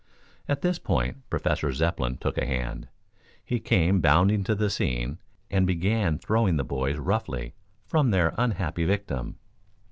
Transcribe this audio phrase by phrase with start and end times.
[0.49, 2.87] At this point Professor Zepplin took a hand.
[3.45, 5.19] He came bounding to the scene
[5.51, 7.53] and began throwing the boys roughly
[7.85, 9.37] from their unhappy victim.